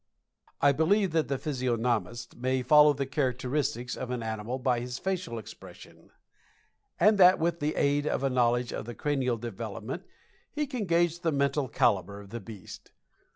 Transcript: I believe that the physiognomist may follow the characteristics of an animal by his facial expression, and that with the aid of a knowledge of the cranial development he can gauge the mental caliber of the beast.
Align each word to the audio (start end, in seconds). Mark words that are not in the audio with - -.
I 0.61 0.71
believe 0.71 1.11
that 1.11 1.27
the 1.27 1.37
physiognomist 1.37 2.35
may 2.35 2.63
follow 2.63 2.93
the 2.93 3.05
characteristics 3.05 3.95
of 3.95 4.09
an 4.09 4.23
animal 4.23 4.57
by 4.57 4.79
his 4.79 4.97
facial 4.97 5.37
expression, 5.37 6.09
and 6.99 7.19
that 7.19 7.37
with 7.37 7.59
the 7.59 7.75
aid 7.75 8.07
of 8.07 8.23
a 8.23 8.29
knowledge 8.31 8.73
of 8.73 8.85
the 8.85 8.95
cranial 8.95 9.37
development 9.37 10.07
he 10.51 10.65
can 10.65 10.85
gauge 10.85 11.19
the 11.19 11.31
mental 11.31 11.67
caliber 11.67 12.19
of 12.19 12.31
the 12.31 12.39
beast. 12.41 12.89